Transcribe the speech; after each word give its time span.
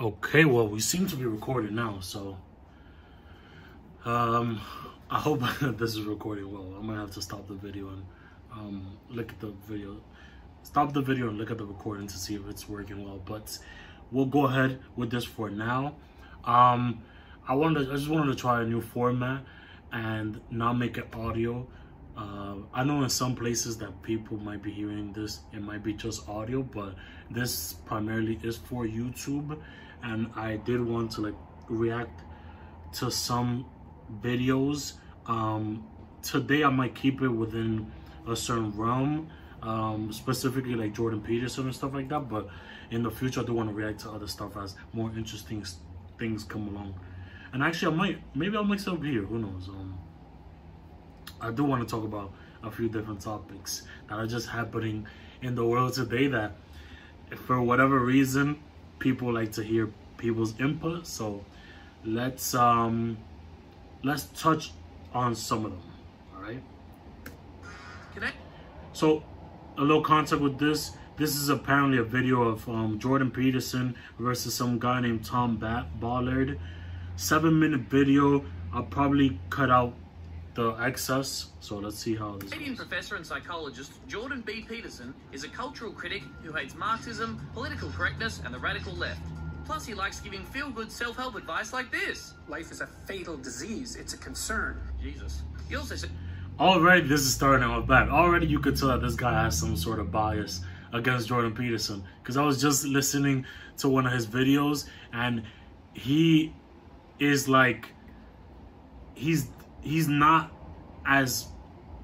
Okay, 0.00 0.44
well, 0.44 0.66
we 0.66 0.80
seem 0.80 1.06
to 1.06 1.14
be 1.14 1.24
recording 1.24 1.76
now, 1.76 2.00
so 2.00 2.36
um, 4.04 4.60
I 5.08 5.20
hope 5.20 5.40
this 5.60 5.94
is 5.94 6.00
recording 6.00 6.52
well. 6.52 6.74
I'm 6.76 6.88
gonna 6.88 6.98
have 6.98 7.12
to 7.12 7.22
stop 7.22 7.46
the 7.46 7.54
video 7.54 7.90
and 7.90 8.04
um, 8.52 8.98
look 9.08 9.30
at 9.30 9.38
the 9.38 9.54
video, 9.68 10.00
stop 10.64 10.92
the 10.92 11.00
video 11.00 11.28
and 11.28 11.38
look 11.38 11.52
at 11.52 11.58
the 11.58 11.64
recording 11.64 12.08
to 12.08 12.18
see 12.18 12.34
if 12.34 12.40
it's 12.48 12.68
working 12.68 13.04
well. 13.04 13.20
But 13.24 13.56
we'll 14.10 14.26
go 14.26 14.46
ahead 14.46 14.80
with 14.96 15.12
this 15.12 15.24
for 15.24 15.48
now. 15.48 15.94
Um, 16.44 17.04
I 17.46 17.54
wanted, 17.54 17.86
to, 17.86 17.92
I 17.92 17.94
just 17.94 18.08
wanted 18.08 18.32
to 18.32 18.36
try 18.36 18.62
a 18.62 18.66
new 18.66 18.80
format 18.80 19.44
and 19.92 20.40
not 20.50 20.72
make 20.72 20.98
it 20.98 21.06
audio. 21.14 21.68
Uh, 22.16 22.56
I 22.72 22.84
know 22.84 23.02
in 23.02 23.10
some 23.10 23.34
places 23.34 23.76
that 23.78 24.02
people 24.02 24.36
might 24.38 24.62
be 24.62 24.70
hearing 24.70 25.12
this, 25.12 25.40
it 25.52 25.60
might 25.60 25.82
be 25.82 25.92
just 25.92 26.28
audio, 26.28 26.62
but 26.62 26.94
this 27.30 27.72
primarily 27.72 28.38
is 28.42 28.56
for 28.56 28.84
YouTube 28.84 29.58
and 30.04 30.30
I 30.36 30.56
did 30.56 30.84
want 30.84 31.10
to 31.12 31.22
like 31.22 31.34
react 31.68 32.22
to 32.94 33.10
some 33.10 33.66
videos. 34.20 34.94
Um, 35.26 35.86
today 36.22 36.62
I 36.62 36.70
might 36.70 36.94
keep 36.94 37.22
it 37.22 37.28
within 37.28 37.90
a 38.28 38.36
certain 38.36 38.70
realm, 38.76 39.28
um, 39.62 40.12
specifically 40.12 40.74
like 40.74 40.94
Jordan 40.94 41.20
Peterson 41.20 41.64
and 41.64 41.74
stuff 41.74 41.94
like 41.94 42.08
that. 42.10 42.28
But 42.28 42.48
in 42.90 43.02
the 43.02 43.10
future, 43.10 43.40
I 43.40 43.44
do 43.44 43.54
want 43.54 43.70
to 43.70 43.74
react 43.74 44.00
to 44.00 44.10
other 44.10 44.28
stuff 44.28 44.56
as 44.56 44.76
more 44.92 45.10
interesting 45.16 45.64
things 46.18 46.44
come 46.44 46.68
along. 46.68 46.94
And 47.52 47.62
actually, 47.62 47.92
I 47.94 47.96
might 47.96 48.18
maybe 48.34 48.56
I'll 48.56 48.64
mix 48.64 48.86
up 48.86 49.02
here. 49.02 49.22
Who 49.22 49.38
knows? 49.38 49.68
Um, 49.68 49.98
I 51.44 51.50
do 51.50 51.62
want 51.62 51.86
to 51.86 51.94
talk 51.94 52.04
about 52.04 52.32
a 52.62 52.70
few 52.70 52.88
different 52.88 53.20
topics 53.20 53.82
that 54.08 54.14
are 54.14 54.26
just 54.26 54.48
happening 54.48 55.06
in 55.42 55.54
the 55.54 55.64
world 55.64 55.92
today 55.92 56.26
that 56.28 56.52
for 57.46 57.60
whatever 57.60 57.98
reason 57.98 58.58
people 58.98 59.30
like 59.32 59.52
to 59.52 59.62
hear 59.62 59.90
people's 60.16 60.58
input 60.58 61.06
so 61.06 61.44
let's 62.04 62.54
um 62.54 63.18
let's 64.02 64.24
touch 64.34 64.72
on 65.12 65.34
some 65.34 65.66
of 65.66 65.72
them 65.72 65.92
all 66.34 66.42
right 66.42 66.62
Can 68.14 68.24
I? 68.24 68.32
so 68.94 69.22
a 69.76 69.82
little 69.82 70.02
context 70.02 70.42
with 70.42 70.58
this 70.58 70.92
this 71.16 71.36
is 71.36 71.48
apparently 71.48 71.98
a 71.98 72.02
video 72.02 72.42
of 72.42 72.68
um, 72.68 72.98
Jordan 72.98 73.30
Peterson 73.30 73.94
versus 74.18 74.52
some 74.52 74.80
guy 74.80 75.00
named 75.00 75.24
Tom 75.24 75.56
Ballard. 76.00 76.58
Seven 77.14 77.60
minute 77.60 77.82
video. 77.82 78.44
I'll 78.72 78.82
probably 78.82 79.38
cut 79.48 79.70
out 79.70 79.94
the 80.54 80.72
excess. 80.80 81.48
So 81.60 81.78
let's 81.78 81.98
see 81.98 82.14
how 82.14 82.36
this 82.36 82.50
Canadian 82.50 82.76
professor 82.76 83.16
and 83.16 83.26
psychologist 83.26 83.92
Jordan 84.06 84.42
B. 84.46 84.64
Peterson 84.68 85.12
is 85.32 85.44
a 85.44 85.48
cultural 85.48 85.92
critic 85.92 86.22
who 86.42 86.52
hates 86.52 86.74
Marxism, 86.74 87.46
political 87.52 87.90
correctness, 87.90 88.40
and 88.44 88.54
the 88.54 88.58
radical 88.58 88.92
left. 88.94 89.20
Plus, 89.64 89.86
he 89.86 89.94
likes 89.94 90.20
giving 90.20 90.44
feel-good 90.44 90.92
self-help 90.92 91.36
advice 91.36 91.72
like 91.72 91.90
this. 91.90 92.34
Life 92.48 92.70
is 92.70 92.82
a 92.82 92.86
fatal 92.86 93.36
disease. 93.36 93.96
It's 93.96 94.12
a 94.12 94.18
concern. 94.18 94.78
Jesus. 95.02 95.42
He 95.68 95.76
also 95.76 95.96
said... 95.96 96.10
Already, 96.60 97.08
this 97.08 97.22
is 97.22 97.34
starting 97.34 97.66
off 97.66 97.86
bad. 97.86 98.10
Already, 98.10 98.46
you 98.46 98.60
could 98.60 98.76
tell 98.76 98.88
that 98.88 99.00
this 99.00 99.14
guy 99.14 99.32
has 99.32 99.58
some 99.58 99.74
sort 99.74 100.00
of 100.00 100.12
bias 100.12 100.60
against 100.92 101.28
Jordan 101.28 101.54
Peterson. 101.54 102.04
Because 102.22 102.36
I 102.36 102.42
was 102.42 102.60
just 102.60 102.84
listening 102.84 103.46
to 103.78 103.88
one 103.88 104.06
of 104.06 104.12
his 104.12 104.26
videos, 104.26 104.86
and 105.14 105.42
he 105.94 106.54
is 107.18 107.48
like... 107.48 107.88
He's 109.14 109.48
he's 109.84 110.08
not 110.08 110.50
as 111.06 111.46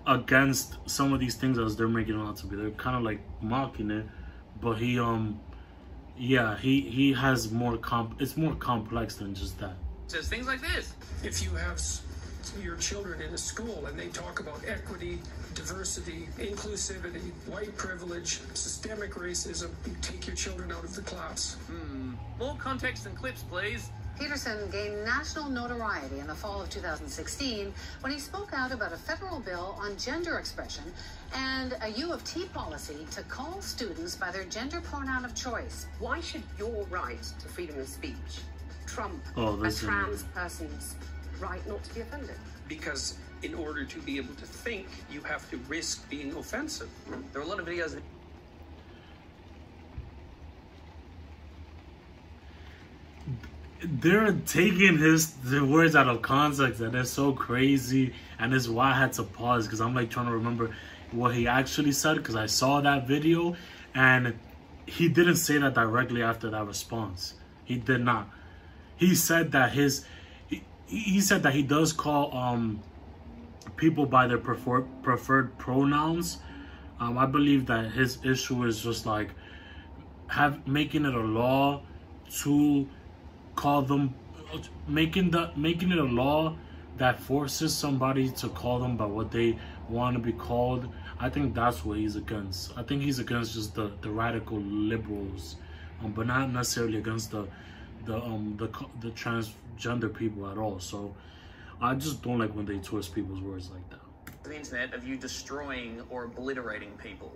against 0.06 0.76
some 0.86 1.12
of 1.12 1.20
these 1.20 1.34
things 1.34 1.58
as 1.58 1.76
they're 1.76 1.88
making 1.88 2.18
it 2.18 2.22
out 2.22 2.36
to 2.38 2.46
be. 2.46 2.56
They're 2.56 2.70
kind 2.70 2.96
of 2.96 3.02
like 3.02 3.20
mocking 3.40 3.90
it, 3.90 4.06
but 4.60 4.74
he 4.74 4.98
um 4.98 5.40
yeah 6.16 6.56
he 6.58 6.82
he 6.82 7.12
has 7.12 7.50
more 7.50 7.76
comp. 7.76 8.20
It's 8.20 8.36
more 8.36 8.54
complex 8.54 9.16
than 9.16 9.34
just 9.34 9.58
that. 9.60 9.74
Says 10.06 10.28
things 10.28 10.46
like 10.46 10.60
this. 10.60 10.94
If 11.22 11.42
you 11.42 11.50
have 11.50 11.80
your 12.60 12.76
children 12.76 13.20
in 13.20 13.32
a 13.32 13.38
school 13.38 13.86
and 13.86 13.98
they 13.98 14.08
talk 14.08 14.40
about 14.40 14.60
equity, 14.66 15.18
diversity, 15.54 16.28
inclusivity, 16.38 17.30
white 17.46 17.76
privilege, 17.76 18.40
systemic 18.54 19.12
racism, 19.12 19.70
you 19.86 19.94
take 20.02 20.26
your 20.26 20.34
children 20.34 20.72
out 20.72 20.82
of 20.82 20.94
the 20.94 21.02
class. 21.02 21.56
Hmm. 21.66 22.14
More 22.38 22.56
context 22.56 23.06
and 23.06 23.16
clips, 23.16 23.44
please. 23.44 23.90
Peterson 24.20 24.68
gained 24.70 25.02
national 25.02 25.48
notoriety 25.48 26.18
in 26.18 26.26
the 26.26 26.34
fall 26.34 26.60
of 26.60 26.68
2016 26.68 27.72
when 28.02 28.12
he 28.12 28.18
spoke 28.18 28.50
out 28.52 28.70
about 28.70 28.92
a 28.92 28.96
federal 28.96 29.40
bill 29.40 29.74
on 29.80 29.96
gender 29.96 30.38
expression 30.38 30.84
and 31.34 31.74
a 31.80 31.88
U 31.92 32.12
of 32.12 32.22
T 32.24 32.44
policy 32.52 33.06
to 33.12 33.22
call 33.22 33.62
students 33.62 34.14
by 34.16 34.30
their 34.30 34.44
gender 34.44 34.82
pronoun 34.82 35.24
of 35.24 35.34
choice. 35.34 35.86
Why 36.00 36.20
should 36.20 36.42
your 36.58 36.84
right 36.90 37.22
to 37.22 37.48
freedom 37.48 37.78
of 37.78 37.88
speech 37.88 38.14
trump 38.84 39.22
oh, 39.38 39.58
a 39.62 39.72
trans 39.72 40.24
person's 40.34 40.96
right 41.40 41.66
not 41.66 41.82
to 41.84 41.94
be 41.94 42.02
offended? 42.02 42.36
Because 42.68 43.16
in 43.42 43.54
order 43.54 43.86
to 43.86 43.98
be 44.00 44.18
able 44.18 44.34
to 44.34 44.44
think, 44.44 44.86
you 45.10 45.22
have 45.22 45.48
to 45.50 45.56
risk 45.66 46.06
being 46.10 46.36
offensive. 46.36 46.90
There 47.32 47.40
are 47.40 47.44
a 47.44 47.48
lot 47.48 47.58
of 47.58 47.64
videos 47.64 47.98
they're 53.82 54.32
taking 54.46 54.98
his 54.98 55.32
the 55.44 55.64
words 55.64 55.96
out 55.96 56.08
of 56.08 56.22
context 56.22 56.80
and 56.80 56.94
it's 56.94 57.10
so 57.10 57.32
crazy 57.32 58.12
and 58.38 58.52
it's 58.52 58.68
why 58.68 58.90
I 58.90 58.94
had 58.94 59.12
to 59.14 59.22
pause 59.22 59.66
because 59.66 59.80
I'm 59.80 59.94
like 59.94 60.10
trying 60.10 60.26
to 60.26 60.32
remember 60.32 60.74
what 61.12 61.34
he 61.34 61.46
actually 61.46 61.92
said 61.92 62.16
because 62.16 62.36
I 62.36 62.46
saw 62.46 62.80
that 62.82 63.06
video 63.06 63.56
and 63.94 64.34
he 64.86 65.08
didn't 65.08 65.36
say 65.36 65.58
that 65.58 65.74
directly 65.74 66.22
after 66.22 66.50
that 66.50 66.66
response. 66.66 67.34
He 67.64 67.76
did 67.76 68.02
not. 68.02 68.28
He 68.96 69.14
said 69.14 69.52
that 69.52 69.72
his 69.72 70.04
he, 70.48 70.62
he 70.86 71.20
said 71.20 71.42
that 71.44 71.54
he 71.54 71.62
does 71.62 71.92
call 71.92 72.36
um 72.36 72.82
people 73.76 74.04
by 74.04 74.26
their 74.26 74.38
preferred 74.38 74.86
preferred 75.02 75.56
pronouns. 75.58 76.38
Um, 76.98 77.16
I 77.16 77.24
believe 77.24 77.66
that 77.66 77.92
his 77.92 78.18
issue 78.24 78.64
is 78.64 78.82
just 78.82 79.06
like 79.06 79.30
have 80.26 80.66
making 80.66 81.06
it 81.06 81.14
a 81.14 81.20
law 81.20 81.82
to 82.42 82.86
call 83.60 83.82
them 83.82 84.14
making 84.88 85.30
the 85.30 85.50
making 85.54 85.92
it 85.92 85.98
a 85.98 86.10
law 86.22 86.56
that 86.96 87.20
forces 87.20 87.74
somebody 87.74 88.30
to 88.30 88.48
call 88.48 88.78
them 88.78 88.96
by 88.96 89.04
what 89.04 89.30
they 89.30 89.48
want 89.88 90.16
to 90.16 90.22
be 90.30 90.32
called 90.32 90.88
i 91.26 91.28
think 91.28 91.54
that's 91.54 91.84
what 91.84 91.98
he's 91.98 92.16
against. 92.16 92.76
I 92.78 92.82
think 92.82 93.02
he's 93.02 93.18
against 93.18 93.52
just 93.58 93.74
the 93.74 93.86
the 94.00 94.10
radical 94.10 94.58
liberals 94.92 95.56
um, 96.02 96.12
but 96.12 96.26
not 96.26 96.50
necessarily 96.50 96.98
against 97.04 97.32
the 97.32 97.42
the 98.06 98.16
um 98.30 98.56
the 98.62 98.68
the 99.04 99.10
transgender 99.22 100.10
people 100.22 100.50
at 100.50 100.56
all. 100.56 100.78
So 100.80 101.14
i 101.82 101.94
just 101.94 102.22
don't 102.22 102.38
like 102.38 102.54
when 102.58 102.66
they 102.70 102.78
twist 102.78 103.14
people's 103.14 103.42
words 103.42 103.70
like 103.76 103.86
that. 103.90 104.04
The 104.42 104.56
internet 104.56 104.94
of 104.94 105.06
you 105.06 105.16
destroying 105.28 106.02
or 106.08 106.24
obliterating 106.24 106.92
people. 107.06 107.32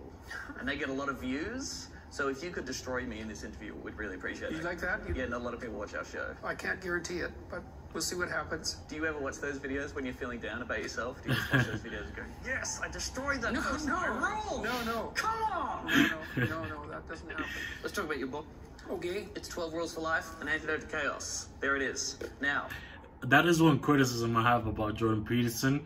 And 0.59 0.67
they 0.69 0.77
get 0.83 0.89
a 0.89 0.99
lot 1.03 1.11
of 1.11 1.19
views 1.29 1.89
so 2.15 2.29
if 2.29 2.45
you 2.45 2.51
could 2.51 2.65
destroy 2.65 3.03
me 3.03 3.19
in 3.19 3.27
this 3.27 3.43
interview, 3.43 3.75
we'd 3.83 3.97
really 3.97 4.15
appreciate 4.15 4.53
it. 4.53 4.59
You 4.59 4.63
like 4.63 4.81
that? 4.83 5.01
You... 5.09 5.17
Yeah, 5.17 5.27
not 5.27 5.41
a 5.41 5.45
lot 5.45 5.53
of 5.53 5.61
people 5.61 5.81
watch 5.81 5.97
our 5.97 6.05
show. 6.05 6.25
I 6.45 6.55
can't 6.55 6.81
guarantee 6.81 7.19
it, 7.19 7.33
but 7.51 7.61
we'll 7.93 8.05
see 8.05 8.15
what 8.15 8.29
happens. 8.29 8.77
Do 8.89 8.95
you 8.95 9.05
ever 9.05 9.19
watch 9.19 9.39
those 9.39 9.59
videos 9.59 9.97
when 9.97 10.05
you're 10.05 10.15
feeling 10.15 10.39
down 10.39 10.63
about 10.63 10.81
yourself? 10.81 11.21
Do 11.25 11.31
you 11.31 11.35
just 11.35 11.53
watch 11.53 11.67
those 11.67 11.81
videos 11.91 12.07
and 12.07 12.15
go, 12.15 12.23
yes, 12.47 12.81
I 12.81 12.89
destroyed 12.89 13.43
that 13.43 13.53
no, 13.53 13.61
person. 13.61 13.89
No, 13.89 14.01
no, 14.01 14.63
no, 14.63 14.85
no. 14.85 15.13
Come 15.17 15.43
on! 15.43 15.87
No, 15.89 16.19
no, 16.37 16.47
no, 16.47 16.65
no, 16.69 16.89
that 16.89 17.09
doesn't 17.09 17.29
happen. 17.29 17.47
Let's 17.83 17.93
talk 17.93 18.05
about 18.05 18.19
your 18.19 18.29
book. 18.29 18.47
Okay. 18.89 19.27
It's 19.35 19.49
12 19.49 19.73
Rules 19.73 19.95
for 19.95 20.03
Life, 20.03 20.41
An 20.41 20.47
Antidote 20.47 20.83
to 20.83 20.87
Chaos. 20.87 21.49
There 21.59 21.75
it 21.75 21.83
is. 21.83 22.17
Now. 22.41 22.69
That 23.23 23.47
is 23.47 23.61
one 23.61 23.81
criticism 23.81 24.37
I 24.37 24.43
have 24.43 24.69
about 24.69 24.95
Jordan 24.95 25.25
Peterson. 25.25 25.85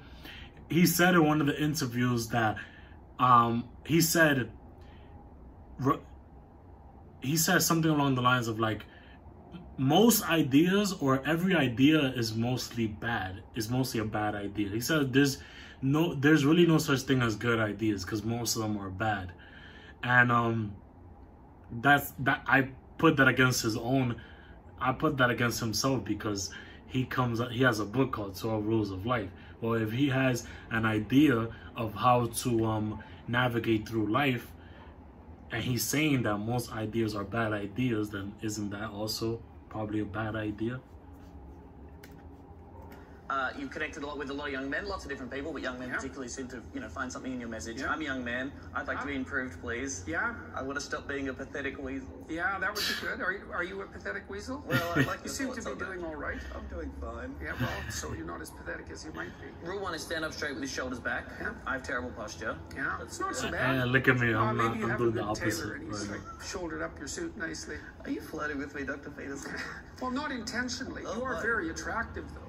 He 0.69 0.85
said 0.85 1.15
in 1.15 1.25
one 1.25 1.41
of 1.41 1.47
the 1.47 1.59
interviews 1.59 2.29
that 2.29 2.59
um, 3.19 3.65
he 3.87 4.03
said 4.03 4.51
he 7.21 7.37
says 7.37 7.67
something 7.67 7.91
along 7.91 8.15
the 8.15 8.23
lines 8.23 8.49
of 8.49 8.59
like 8.61 8.85
most 9.77 10.29
ideas 10.29 10.93
or 11.01 11.23
every 11.25 11.55
idea 11.55 12.01
is 12.17 12.35
mostly 12.35 12.87
bad 12.87 13.43
is 13.55 13.71
mostly 13.71 14.01
a 14.01 14.05
bad 14.05 14.35
idea. 14.35 14.69
He 14.69 14.81
said 14.81 15.13
there's 15.13 15.39
no 15.81 16.15
there's 16.15 16.45
really 16.45 16.67
no 16.67 16.79
such 16.79 17.03
thing 17.03 17.23
as 17.23 17.37
good 17.37 17.61
ideas 17.61 18.05
because 18.05 18.25
most 18.25 18.57
of 18.57 18.63
them 18.63 18.77
are 18.79 18.91
bad. 18.91 19.33
And 20.03 20.33
um 20.33 20.75
that's 21.83 22.13
that 22.21 22.43
i 22.47 22.67
put 22.97 23.17
that 23.19 23.29
against 23.29 23.61
his 23.63 23.77
own 23.77 24.19
i 24.81 24.91
put 24.91 25.19
that 25.19 25.29
against 25.29 25.61
himself 25.61 26.03
because 26.03 26.49
he 26.87 27.05
comes 27.05 27.41
he 27.51 27.63
has 27.63 27.79
a 27.79 27.85
book 27.85 28.13
called 28.13 28.35
12 28.35 28.65
rules 28.65 28.91
of 28.91 29.07
life. 29.07 29.31
Well 29.61 29.75
if 29.75 29.93
he 29.93 30.09
has 30.09 30.47
an 30.71 30.85
idea 30.87 31.49
of 31.77 31.95
how 31.95 32.27
to 32.27 32.65
um 32.65 33.03
navigate 33.29 33.89
through 33.89 34.11
life 34.11 34.51
and 35.51 35.63
he's 35.63 35.85
saying 35.85 36.23
that 36.23 36.39
most 36.39 36.73
ideas 36.73 37.15
are 37.15 37.25
bad 37.25 37.53
ideas, 37.53 38.11
then 38.11 38.35
isn't 38.43 38.71
that 38.71 38.91
also 38.91 39.41
probably 39.69 40.01
a 40.01 40.05
bad 40.05 40.37
idea? 40.37 40.81
Uh, 43.31 43.35
Uh, 43.49 43.51
you've 43.59 43.71
connected 43.71 44.03
a 44.03 44.07
lot 44.07 44.19
with 44.19 44.31
a 44.31 44.33
lot 44.33 44.47
of 44.47 44.53
young 44.53 44.69
men, 44.69 44.87
lots 44.87 45.05
of 45.05 45.11
different 45.11 45.31
people, 45.33 45.53
but 45.53 45.63
young 45.63 45.79
men 45.79 45.89
Yeah. 45.89 45.95
particularly 45.97 46.29
seem 46.29 46.49
to, 46.49 46.61
you 46.75 46.81
know, 46.81 46.89
find 46.89 47.11
something 47.13 47.33
in 47.33 47.39
your 47.41 47.49
message. 47.49 47.81
Yeah. 47.81 47.91
I'm 47.93 48.01
a 48.01 48.05
young 48.05 48.23
man. 48.25 48.51
I'd 48.75 48.87
like 48.89 49.01
to 49.01 49.07
be 49.07 49.15
improved, 49.15 49.61
please. 49.61 50.03
Yeah, 50.07 50.35
I 50.55 50.63
want 50.63 50.77
to 50.79 50.85
stop 50.85 51.07
being 51.07 51.29
a 51.29 51.33
pathetic 51.35 51.79
weasel. 51.79 52.09
yeah, 52.29 52.59
that 52.59 52.75
would 52.75 52.83
be 52.85 53.07
good. 53.07 53.21
Are 53.23 53.33
you, 53.33 53.43
are 53.53 53.63
you 53.65 53.81
a 53.83 53.87
pathetic 53.87 54.29
weasel? 54.29 54.63
Well, 54.67 54.93
I 54.97 55.01
like 55.03 55.21
you 55.25 55.31
seem 55.31 55.53
to 55.55 55.61
be 55.63 55.71
on 55.71 55.79
that. 55.79 55.85
doing 55.85 56.05
all 56.05 56.17
right. 56.17 56.39
I'm 56.55 56.67
doing 56.69 56.91
fine. 57.01 57.35
Yeah, 57.43 57.53
well, 57.61 57.71
so 57.91 58.13
you're 58.13 58.27
not 58.27 58.41
as 58.43 58.51
pathetic 58.51 58.91
as 58.91 59.05
you 59.05 59.13
might 59.13 59.33
be. 59.41 59.47
Rule 59.67 59.81
one 59.81 59.95
is 59.95 60.03
stand 60.03 60.25
up 60.25 60.33
straight 60.33 60.53
with 60.55 60.63
your 60.63 60.69
shoulders 60.71 60.99
back. 61.01 61.25
Yeah. 61.41 61.51
I 61.67 61.73
have 61.75 61.83
terrible 61.85 62.11
posture. 62.11 62.57
Yeah, 62.75 63.01
it's 63.03 63.19
not 63.21 63.35
so 63.37 63.49
Uh, 63.49 63.53
bad. 63.53 63.89
look 63.89 64.09
at 64.09 64.19
me, 64.19 64.33
Uh, 64.35 64.41
I'm 64.41 64.57
maybe 64.57 64.69
not- 64.69 64.77
you 64.79 64.83
I'm 64.85 64.91
have 64.91 64.99
doing 64.99 65.11
a 65.11 65.13
the 65.15 65.21
good 65.21 65.29
opposite 65.31 65.63
tailor 65.63 65.75
and 65.75 65.85
he's 65.87 66.09
right 66.09 66.21
like 66.21 66.43
shouldered 66.43 66.83
up 66.83 66.99
your 66.99 67.09
suit 67.09 67.37
nicely. 67.37 67.77
Are 68.05 68.11
you 68.11 68.21
flirting 68.21 68.59
with 68.59 68.75
me, 68.75 68.85
Dr. 68.85 69.11
Peterson? 69.11 69.55
Well, 70.01 70.13
not 70.13 70.31
intentionally. 70.31 71.03
Oh, 71.05 71.17
you 71.17 71.25
are 71.25 71.35
my. 71.35 71.43
very 71.43 71.71
attractive, 71.71 72.25
though. 72.33 72.48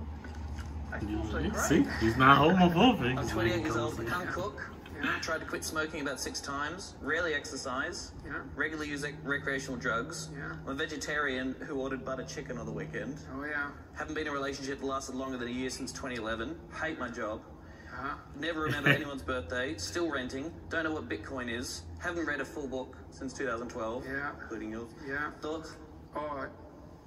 I 0.91 0.99
feel 0.99 1.25
so 1.29 1.37
You. 1.39 1.53
See, 1.53 1.85
he's 1.99 2.17
not 2.17 2.37
homophobic. 2.37 3.17
I'm 3.17 3.27
28 3.27 3.61
years 3.61 3.75
old, 3.75 3.99
I 3.99 4.03
can't 4.05 4.29
cook. 4.29 4.61
Yeah. 5.01 5.17
Tried 5.21 5.39
to 5.39 5.45
quit 5.45 5.63
smoking 5.63 6.01
about 6.01 6.19
six 6.19 6.41
times. 6.41 6.95
Rarely 7.01 7.33
exercise. 7.33 8.11
Yeah. 8.25 8.41
Regularly 8.55 8.89
use 8.89 9.05
recreational 9.23 9.79
drugs. 9.79 10.29
Yeah. 10.37 10.55
I'm 10.65 10.71
a 10.71 10.73
vegetarian 10.73 11.55
who 11.67 11.79
ordered 11.79 12.03
butter 12.03 12.23
chicken 12.23 12.57
on 12.57 12.65
the 12.65 12.71
weekend. 12.71 13.17
Oh 13.33 13.45
yeah. 13.45 13.69
Haven't 13.97 14.13
been 14.13 14.27
in 14.27 14.33
a 14.33 14.35
relationship 14.35 14.79
that 14.79 14.85
lasted 14.85 15.15
longer 15.15 15.37
than 15.37 15.47
a 15.47 15.51
year 15.51 15.69
since 15.69 15.93
2011. 15.93 16.53
Hate 16.81 16.99
my 16.99 17.09
job. 17.09 17.41
Uh-huh. 17.87 18.15
Never 18.37 18.61
remember 18.61 18.89
anyone's 18.99 19.21
birthday. 19.21 19.75
Still 19.77 20.11
renting. 20.11 20.51
Don't 20.69 20.83
know 20.83 20.91
what 20.91 21.07
Bitcoin 21.07 21.49
is. 21.49 21.83
Haven't 21.99 22.25
read 22.25 22.41
a 22.41 22.45
full 22.45 22.67
book 22.67 22.97
since 23.09 23.31
2012. 23.33 24.05
Yeah. 24.05 24.31
Including 24.41 24.71
yours. 24.71 24.91
Yeah. 25.07 25.31
Thoughts? 25.41 25.77
Oh, 26.15 26.45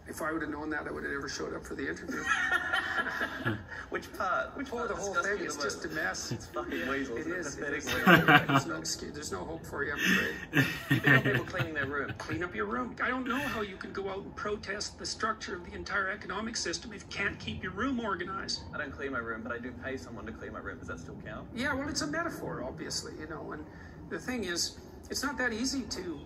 if 0.08 0.20
I 0.20 0.32
would 0.32 0.42
have 0.42 0.50
known 0.50 0.68
that, 0.70 0.86
I 0.88 0.90
would 0.90 1.04
have 1.04 1.12
never 1.12 1.28
showed 1.28 1.54
up 1.54 1.64
for 1.64 1.74
the 1.74 1.88
interview. 1.88 2.22
Which 3.90 4.12
part? 4.14 4.56
Which 4.56 4.68
Oh, 4.72 4.76
part 4.78 4.88
the 4.88 4.94
whole 4.94 5.14
thing 5.14 5.38
you 5.38 5.46
is 5.46 5.56
just 5.56 5.84
a 5.84 5.88
mess. 5.88 6.32
It's 6.32 6.46
fucking 6.46 6.88
weasels. 6.88 7.20
It 7.20 7.26
is. 7.28 7.56
It 7.56 7.72
is. 7.72 7.84
There's 8.06 8.66
no 8.66 8.76
excuse. 8.76 9.14
There's 9.14 9.32
no 9.32 9.44
hope 9.44 9.64
for 9.64 9.84
you. 9.84 9.92
I'm 9.92 9.98
afraid. 9.98 11.04
About 11.06 11.24
people 11.24 11.44
cleaning 11.44 11.74
their 11.74 11.86
room. 11.86 12.12
Clean 12.18 12.42
up 12.42 12.54
your 12.54 12.66
room. 12.66 12.96
I 13.02 13.08
don't 13.08 13.26
know 13.26 13.38
how 13.38 13.62
you 13.62 13.76
can 13.76 13.92
go 13.92 14.08
out 14.08 14.18
and 14.18 14.34
protest 14.34 14.98
the 14.98 15.06
structure 15.06 15.54
of 15.56 15.64
the 15.64 15.74
entire 15.74 16.10
economic 16.10 16.56
system 16.56 16.92
if 16.92 17.02
you 17.02 17.08
can't 17.08 17.38
keep 17.38 17.62
your 17.62 17.72
room 17.72 18.00
organized. 18.00 18.62
I 18.74 18.78
don't 18.78 18.92
clean 18.92 19.12
my 19.12 19.18
room, 19.18 19.42
but 19.42 19.52
I 19.52 19.58
do 19.58 19.72
pay 19.84 19.96
someone 19.96 20.26
to 20.26 20.32
clean 20.32 20.52
my 20.52 20.58
room. 20.60 20.78
Does 20.78 20.88
that 20.88 20.98
still 20.98 21.16
count? 21.24 21.46
Yeah, 21.54 21.74
well, 21.74 21.88
it's 21.88 22.02
a 22.02 22.06
metaphor, 22.06 22.64
obviously, 22.66 23.12
you 23.20 23.28
know. 23.28 23.52
And 23.52 23.64
the 24.08 24.18
thing 24.18 24.44
is, 24.44 24.78
it's 25.10 25.22
not 25.22 25.38
that 25.38 25.52
easy 25.52 25.82
to 25.82 26.18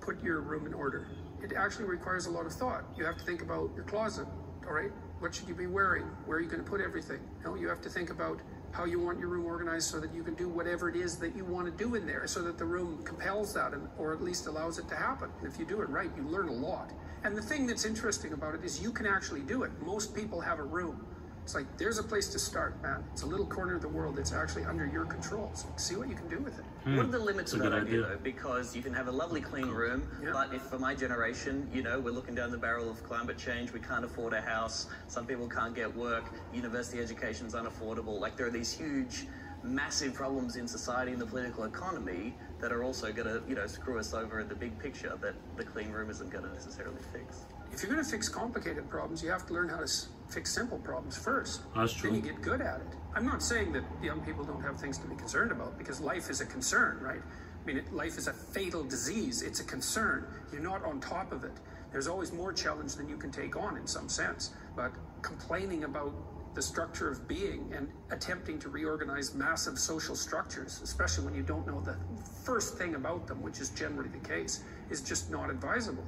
put 0.00 0.22
your 0.22 0.40
room 0.40 0.66
in 0.66 0.74
order. 0.74 1.06
It 1.42 1.52
actually 1.54 1.86
requires 1.86 2.26
a 2.26 2.30
lot 2.30 2.46
of 2.46 2.52
thought. 2.52 2.84
You 2.96 3.04
have 3.04 3.18
to 3.18 3.24
think 3.24 3.42
about 3.42 3.70
your 3.74 3.84
closet, 3.84 4.28
all 4.66 4.72
right? 4.72 4.92
What 5.18 5.34
should 5.34 5.48
you 5.48 5.54
be 5.54 5.66
wearing? 5.66 6.04
Where 6.24 6.38
are 6.38 6.40
you 6.40 6.48
going 6.48 6.62
to 6.62 6.68
put 6.68 6.80
everything? 6.80 7.18
You 7.40 7.44
know, 7.44 7.54
you 7.56 7.68
have 7.68 7.80
to 7.82 7.88
think 7.88 8.10
about 8.10 8.38
how 8.70 8.84
you 8.84 9.00
want 9.00 9.18
your 9.18 9.28
room 9.28 9.44
organized 9.44 9.90
so 9.90 10.00
that 10.00 10.14
you 10.14 10.22
can 10.22 10.34
do 10.34 10.48
whatever 10.48 10.88
it 10.88 10.96
is 10.96 11.18
that 11.18 11.36
you 11.36 11.44
want 11.44 11.66
to 11.66 11.84
do 11.84 11.94
in 11.96 12.06
there 12.06 12.26
so 12.26 12.42
that 12.42 12.58
the 12.58 12.64
room 12.64 13.02
compels 13.04 13.52
that 13.54 13.74
and, 13.74 13.88
or 13.98 14.12
at 14.12 14.22
least 14.22 14.46
allows 14.46 14.78
it 14.78 14.88
to 14.88 14.96
happen. 14.96 15.30
And 15.40 15.52
if 15.52 15.58
you 15.58 15.66
do 15.66 15.82
it 15.82 15.88
right, 15.90 16.10
you 16.16 16.22
learn 16.22 16.48
a 16.48 16.52
lot. 16.52 16.92
And 17.24 17.36
the 17.36 17.42
thing 17.42 17.66
that's 17.66 17.84
interesting 17.84 18.32
about 18.32 18.54
it 18.54 18.64
is 18.64 18.80
you 18.80 18.92
can 18.92 19.06
actually 19.06 19.42
do 19.42 19.64
it. 19.64 19.70
Most 19.84 20.14
people 20.14 20.40
have 20.40 20.58
a 20.58 20.64
room. 20.64 21.04
It's 21.42 21.56
like 21.56 21.66
there's 21.76 21.98
a 21.98 22.04
place 22.04 22.28
to 22.28 22.38
start, 22.38 22.80
man. 22.82 23.02
It's 23.12 23.22
a 23.22 23.26
little 23.26 23.46
corner 23.46 23.74
of 23.74 23.82
the 23.82 23.88
world 23.88 24.14
that's 24.16 24.32
actually 24.32 24.64
under 24.64 24.86
your 24.86 25.04
control. 25.04 25.50
So 25.54 25.66
see 25.76 25.96
what 25.96 26.08
you 26.08 26.14
can 26.14 26.28
do 26.28 26.38
with 26.38 26.56
it. 26.58 26.64
Hmm. 26.84 26.96
What 26.96 27.06
are 27.06 27.10
the 27.10 27.18
limits 27.18 27.52
of 27.52 27.58
That's 27.58 27.66
a 27.66 27.70
that 27.70 27.82
idea, 27.82 28.04
idea. 28.04 28.08
though? 28.16 28.22
Because 28.22 28.76
you 28.76 28.82
can 28.82 28.94
have 28.94 29.08
a 29.08 29.12
lovely 29.12 29.40
clean 29.40 29.66
room, 29.68 30.08
Yeah. 30.22 30.30
but 30.32 30.54
if 30.54 30.62
for 30.62 30.78
my 30.78 30.94
generation, 30.94 31.68
you 31.72 31.82
know, 31.82 31.98
we're 31.98 32.12
looking 32.12 32.36
down 32.36 32.52
the 32.52 32.58
barrel 32.58 32.88
of 32.88 33.02
climate 33.02 33.38
change, 33.38 33.72
we 33.72 33.80
can't 33.80 34.04
afford 34.04 34.34
a 34.34 34.40
house, 34.40 34.86
some 35.08 35.26
people 35.26 35.48
can't 35.48 35.74
get 35.74 35.94
work, 35.96 36.24
university 36.54 37.00
education's 37.00 37.54
unaffordable. 37.54 38.20
Like 38.20 38.36
there 38.36 38.46
are 38.46 38.50
these 38.50 38.72
huge, 38.72 39.26
massive 39.64 40.14
problems 40.14 40.54
in 40.56 40.68
society 40.68 41.10
and 41.12 41.20
the 41.20 41.26
political 41.26 41.64
economy 41.64 42.36
that 42.60 42.72
are 42.72 42.84
also 42.84 43.12
going 43.12 43.26
to, 43.26 43.42
you 43.48 43.56
know, 43.56 43.66
screw 43.66 43.98
us 43.98 44.14
over 44.14 44.38
in 44.40 44.48
the 44.48 44.54
big 44.54 44.78
picture 44.78 45.16
that 45.20 45.34
the 45.56 45.64
clean 45.64 45.90
room 45.90 46.08
isn't 46.08 46.30
going 46.30 46.44
to 46.44 46.52
necessarily 46.52 47.00
fix. 47.12 47.46
If 47.72 47.82
you're 47.82 47.92
going 47.92 48.04
to 48.04 48.10
fix 48.10 48.28
complicated 48.28 48.88
problems, 48.90 49.22
you 49.22 49.30
have 49.30 49.46
to 49.46 49.52
learn 49.54 49.68
how 49.68 49.78
to 49.78 49.84
s- 49.84 50.08
fix 50.28 50.52
simple 50.52 50.78
problems 50.78 51.16
first. 51.16 51.62
That's 51.74 51.92
true. 51.92 52.10
Then 52.10 52.16
you 52.16 52.22
get 52.22 52.42
good 52.42 52.60
at 52.60 52.80
it. 52.80 52.86
I'm 53.14 53.24
not 53.24 53.42
saying 53.42 53.72
that 53.72 53.84
young 54.02 54.20
people 54.20 54.44
don't 54.44 54.62
have 54.62 54.78
things 54.78 54.98
to 54.98 55.06
be 55.06 55.16
concerned 55.16 55.52
about 55.52 55.78
because 55.78 56.00
life 56.00 56.28
is 56.30 56.40
a 56.40 56.46
concern, 56.46 56.98
right? 57.00 57.20
I 57.20 57.66
mean, 57.66 57.78
it, 57.78 57.92
life 57.92 58.18
is 58.18 58.26
a 58.26 58.32
fatal 58.32 58.84
disease. 58.84 59.42
It's 59.42 59.60
a 59.60 59.64
concern. 59.64 60.26
You're 60.52 60.62
not 60.62 60.84
on 60.84 61.00
top 61.00 61.32
of 61.32 61.44
it. 61.44 61.52
There's 61.92 62.08
always 62.08 62.32
more 62.32 62.52
challenge 62.52 62.94
than 62.94 63.08
you 63.08 63.16
can 63.16 63.30
take 63.30 63.56
on 63.56 63.76
in 63.76 63.86
some 63.86 64.08
sense. 64.08 64.50
But 64.76 64.92
complaining 65.22 65.84
about 65.84 66.12
the 66.54 66.62
structure 66.62 67.08
of 67.08 67.26
being 67.26 67.72
and 67.74 67.88
attempting 68.10 68.58
to 68.58 68.68
reorganize 68.68 69.34
massive 69.34 69.78
social 69.78 70.14
structures, 70.14 70.80
especially 70.82 71.24
when 71.24 71.34
you 71.34 71.42
don't 71.42 71.66
know 71.66 71.80
the 71.80 71.96
first 72.44 72.76
thing 72.76 72.94
about 72.96 73.26
them, 73.26 73.40
which 73.42 73.60
is 73.60 73.70
generally 73.70 74.10
the 74.10 74.28
case, 74.28 74.62
is 74.90 75.00
just 75.00 75.30
not 75.30 75.48
advisable. 75.48 76.04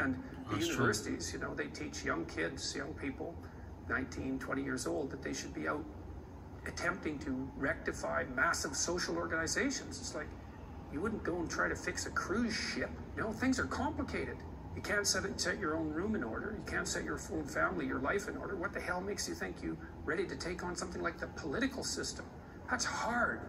And 0.00 0.14
the 0.48 0.56
That's 0.56 0.66
true. 0.66 0.74
universities, 0.76 1.32
you 1.32 1.38
know, 1.38 1.54
they 1.54 1.66
teach 1.66 2.04
young 2.04 2.24
kids, 2.26 2.74
young 2.74 2.92
people, 2.94 3.34
19, 3.88 4.38
20 4.38 4.62
years 4.62 4.86
old, 4.86 5.10
that 5.10 5.22
they 5.22 5.32
should 5.32 5.54
be 5.54 5.68
out 5.68 5.84
attempting 6.66 7.18
to 7.20 7.48
rectify 7.56 8.24
massive 8.34 8.76
social 8.76 9.16
organizations. 9.16 9.98
It's 9.98 10.14
like 10.14 10.26
you 10.92 11.00
wouldn't 11.00 11.22
go 11.22 11.36
and 11.36 11.50
try 11.50 11.68
to 11.68 11.76
fix 11.76 12.06
a 12.06 12.10
cruise 12.10 12.54
ship. 12.54 12.90
You 13.16 13.22
know, 13.22 13.32
things 13.32 13.58
are 13.58 13.66
complicated. 13.66 14.36
You 14.76 14.82
can't 14.82 15.06
set 15.06 15.24
it, 15.24 15.40
set 15.40 15.58
your 15.58 15.76
own 15.76 15.90
room 15.90 16.14
in 16.14 16.22
order. 16.22 16.56
You 16.56 16.72
can't 16.72 16.86
set 16.86 17.04
your 17.04 17.18
own 17.32 17.44
family, 17.44 17.86
your 17.86 18.00
life 18.00 18.28
in 18.28 18.36
order. 18.36 18.56
What 18.56 18.72
the 18.72 18.80
hell 18.80 19.00
makes 19.00 19.28
you 19.28 19.34
think 19.34 19.56
you're 19.62 19.76
ready 20.04 20.26
to 20.26 20.36
take 20.36 20.62
on 20.62 20.76
something 20.76 21.02
like 21.02 21.18
the 21.18 21.26
political 21.28 21.82
system? 21.82 22.24
That's 22.70 22.84
hard. 22.84 23.40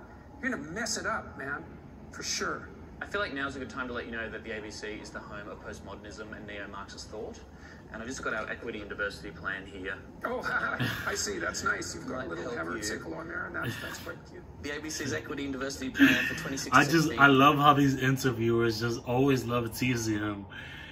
You're 0.42 0.52
gonna 0.52 0.64
mess 0.72 0.98
it 0.98 1.06
up, 1.06 1.38
man, 1.38 1.64
for 2.12 2.24
sure. 2.24 2.70
I 3.02 3.06
feel 3.08 3.20
like 3.20 3.34
now's 3.34 3.56
a 3.56 3.60
good 3.60 3.70
time 3.70 3.88
to 3.88 3.94
let 3.94 4.06
you 4.06 4.12
know 4.12 4.30
that 4.30 4.44
the 4.44 4.52
ABC 4.52 5.02
is 5.02 5.10
the 5.10 5.20
home 5.20 5.50
of 5.50 5.60
postmodernism 5.66 6.36
and 6.36 6.46
neo-Marxist 6.46 7.10
thought. 7.10 7.40
And 7.92 8.02
I've 8.02 8.08
just 8.08 8.24
got 8.24 8.34
our 8.34 8.50
equity 8.50 8.80
and 8.80 8.90
diversity 8.90 9.32
plan 9.32 9.66
here. 9.66 9.96
Oh, 10.24 10.40
I 11.08 11.14
see. 11.16 11.40
That's 11.40 11.64
nice. 11.64 11.94
You've 11.94 12.08
got 12.08 12.26
a 12.26 12.30
little 12.30 12.44
help 12.46 12.56
hammer 12.56 12.78
you. 12.78 12.84
sickle 12.84 13.14
on 13.16 13.28
there, 13.28 13.48
and 13.48 13.56
that's 13.56 13.74
that's 13.82 13.98
quite 13.98 14.16
cute. 14.30 14.44
The 14.62 14.70
ABC's 14.70 15.12
equity 15.12 15.44
and 15.44 15.52
diversity 15.52 15.90
plan 15.90 16.24
for 16.26 16.36
2016. 16.36 16.72
I 16.74 16.86
just 16.86 17.12
I 17.20 17.28
love 17.28 17.58
how 17.58 17.74
these 17.74 17.96
interviewers 18.02 18.80
just 18.80 19.04
always 19.06 19.44
love 19.44 19.78
teasing 19.78 20.20
him. 20.20 20.46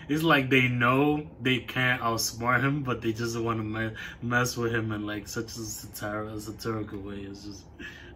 It's 0.09 0.23
like 0.23 0.49
they 0.49 0.67
know 0.67 1.25
they 1.39 1.59
can't 1.59 2.01
outsmart 2.01 2.63
him, 2.63 2.83
but 2.83 3.01
they 3.01 3.13
just 3.13 3.39
want 3.39 3.59
to 3.59 3.63
me- 3.63 3.95
mess 4.21 4.57
with 4.57 4.73
him 4.73 4.91
in 4.91 5.05
like 5.05 5.27
such 5.29 5.45
a 5.45 5.49
satirical, 5.49 6.41
satirical 6.41 6.99
way. 6.99 7.19
It's 7.19 7.45
just 7.45 7.63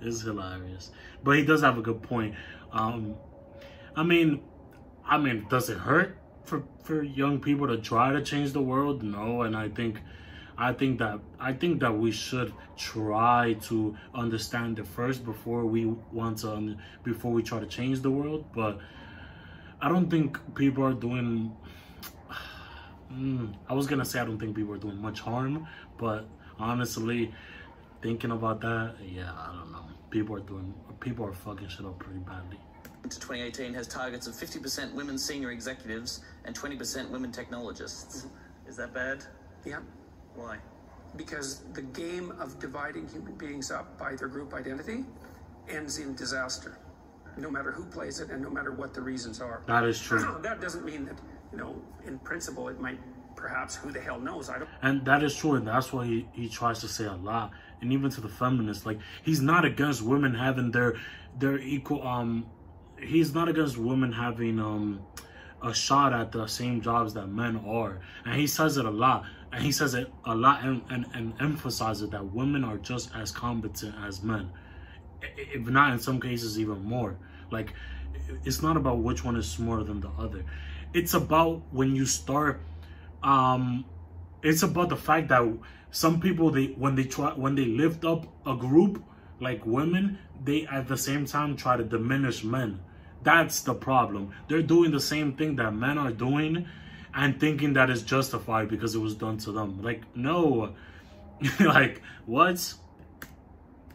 it's 0.02 0.22
hilarious. 0.22 0.92
But 1.24 1.38
he 1.38 1.46
does 1.46 1.62
have 1.62 1.78
a 1.78 1.82
good 1.82 2.02
point. 2.02 2.36
Um, 2.74 3.16
I 3.96 4.04
mean, 4.04 4.42
I 5.06 5.18
mean, 5.18 5.46
does 5.50 5.70
it 5.70 5.78
hurt 5.78 6.18
for 6.44 6.64
for 6.84 7.04
young 7.04 7.40
people 7.40 7.68
to 7.68 7.78
try 7.78 8.12
to 8.12 8.22
change 8.24 8.54
the 8.54 8.62
world? 8.62 9.04
No, 9.04 9.42
and 9.44 9.56
I 9.56 9.70
think. 9.70 10.00
I 10.56 10.72
think 10.72 11.00
that 11.00 11.20
I 11.40 11.54
think 11.54 11.80
that 11.80 11.98
we 11.98 12.12
should 12.12 12.54
try 12.78 13.54
to 13.64 13.98
understand 14.14 14.78
it 14.78 14.86
first 14.86 15.26
before 15.26 15.66
we 15.66 15.86
want 16.12 16.38
to 16.40 16.78
before 17.04 17.32
we 17.32 17.42
try 17.42 17.60
to 17.60 17.66
change 17.66 18.02
the 18.02 18.12
world. 18.12 18.46
But 18.54 18.78
I 19.82 19.90
don't 19.90 20.10
think 20.10 20.38
people 20.56 20.84
are 20.84 20.94
doing. 20.94 21.56
Mm, 23.12 23.54
I 23.70 23.74
was 23.74 23.86
gonna 23.86 24.06
say 24.06 24.20
I 24.20 24.26
don't 24.26 24.40
think 24.40 24.56
people 24.56 24.74
are 24.74 24.80
doing 24.80 25.00
much 25.00 25.20
harm, 25.20 25.68
but 26.00 26.26
honestly, 26.58 27.32
thinking 28.02 28.32
about 28.32 28.60
that, 28.62 28.96
yeah, 29.06 29.32
I 29.32 29.54
don't 29.54 29.72
know. 29.72 29.86
People 30.10 30.36
are 30.38 30.40
doing 30.40 30.74
people 31.00 31.24
are 31.26 31.34
fucking 31.34 31.68
shit 31.68 31.86
up 31.86 32.00
pretty 32.00 32.20
badly. 32.22 32.58
To 33.04 33.20
2018 33.20 33.74
has 33.74 33.88
targets 33.88 34.28
of 34.28 34.34
50% 34.34 34.94
women 34.94 35.18
senior 35.18 35.52
executives 35.52 36.22
and 36.46 36.58
20% 36.58 37.10
women 37.10 37.32
technologists. 37.32 38.28
Is 38.68 38.78
that 38.78 38.94
bad? 38.94 39.24
Yeah. 39.66 39.80
Why? 40.36 40.58
because 41.16 41.62
the 41.74 41.82
game 41.82 42.32
of 42.40 42.60
dividing 42.60 43.08
human 43.08 43.36
beings 43.36 43.72
up 43.72 43.98
by 43.98 44.16
their 44.16 44.28
group 44.28 44.54
identity 44.54 45.06
ends 45.70 46.00
in 46.00 46.16
disaster, 46.16 46.78
no 47.38 47.50
matter 47.50 47.72
who 47.72 47.86
plays 47.86 48.20
it 48.20 48.30
and 48.30 48.42
no 48.42 48.50
matter 48.50 48.72
what 48.72 48.94
the 48.94 49.02
reasons 49.02 49.42
are. 49.42 49.62
That 49.68 49.84
is 49.84 50.00
true. 50.00 50.38
that 50.42 50.62
doesn't 50.62 50.86
mean 50.86 51.06
that, 51.06 51.20
you 51.52 51.58
know, 51.58 51.76
in 52.06 52.20
principle, 52.20 52.68
it 52.70 52.80
might 52.80 53.00
perhaps, 53.36 53.76
who 53.76 53.92
the 53.92 54.00
hell 54.00 54.20
knows? 54.20 54.50
I 54.50 54.60
don't. 54.60 54.70
And 54.82 55.06
that 55.06 55.24
is 55.24 55.36
true, 55.36 55.56
and 55.56 55.68
that's 55.68 55.92
why 55.92 56.06
he, 56.06 56.28
he 56.34 56.50
tries 56.50 56.80
to 56.80 56.88
say 56.88 57.06
a 57.06 57.14
lot. 57.14 57.52
And 57.82 57.92
even 57.92 58.10
to 58.12 58.22
the 58.22 58.30
feminists, 58.30 58.86
like 58.86 59.00
he's 59.24 59.42
not 59.42 59.66
against 59.66 60.02
women 60.02 60.34
having 60.34 60.72
their 60.72 60.96
their 61.38 61.58
equal 61.58 62.08
um 62.08 62.46
he's 63.04 63.34
not 63.34 63.50
against 63.50 63.78
women 63.78 64.12
having 64.12 64.60
um 64.60 65.02
a 65.64 65.74
shot 65.74 66.12
at 66.14 66.32
the 66.32 66.46
same 66.46 66.82
jobs 66.82 67.14
that 67.14 67.28
men 67.28 67.64
are. 67.66 68.02
And 68.26 68.36
he 68.36 68.48
says 68.48 68.78
it 68.78 68.86
a 68.86 68.92
lot. 68.92 69.26
And 69.52 69.64
he 69.64 69.72
says 69.72 69.94
it 69.94 70.12
a 70.26 70.36
lot 70.36 70.64
and, 70.64 70.82
and, 70.90 71.06
and 71.14 71.34
emphasizes 71.40 72.10
that 72.10 72.34
women 72.34 72.64
are 72.66 72.78
just 72.78 73.12
as 73.16 73.32
competent 73.32 73.96
as 74.06 74.22
men. 74.24 74.52
If 75.22 75.66
not 75.68 75.94
in 75.94 76.00
some 76.00 76.20
cases 76.20 76.60
even 76.60 76.84
more. 76.84 77.18
Like 77.50 77.74
it's 78.44 78.62
not 78.62 78.78
about 78.78 79.00
which 79.00 79.24
one 79.24 79.36
is 79.36 79.50
smarter 79.50 79.84
than 79.84 80.02
the 80.02 80.10
other. 80.20 80.44
It's 80.94 81.14
about 81.14 81.62
when 81.72 81.96
you 81.96 82.06
start 82.06 82.62
um 83.24 83.86
it's 84.42 84.64
about 84.64 84.90
the 84.90 84.98
fact 84.98 85.30
that 85.30 85.42
some 85.92 86.20
people 86.20 86.50
they 86.52 86.68
when 86.78 86.96
they 86.96 87.06
try 87.06 87.32
when 87.32 87.56
they 87.56 87.66
lift 87.66 88.04
up 88.04 88.28
a 88.46 88.56
group 88.56 89.02
like 89.40 89.66
women, 89.66 90.18
they 90.44 90.66
at 90.66 90.88
the 90.88 90.98
same 90.98 91.26
time 91.26 91.56
try 91.56 91.78
to 91.78 91.84
diminish 91.84 92.44
men. 92.44 92.80
That's 93.24 93.62
the 93.62 93.74
problem. 93.74 94.34
They're 94.48 94.62
doing 94.62 94.92
the 94.92 95.00
same 95.00 95.34
thing 95.34 95.56
that 95.56 95.74
men 95.74 95.98
are 95.98 96.12
doing 96.12 96.68
and 97.14 97.40
thinking 97.40 97.74
that 97.74 97.90
is 97.90 98.02
justified 98.02 98.70
because 98.70 98.96
it 98.96 99.00
was 99.00 99.16
done 99.16 99.38
to 99.40 99.52
them. 99.52 99.82
Like, 99.82 100.02
no. 100.16 100.74
like, 101.60 102.02
what? 102.26 102.74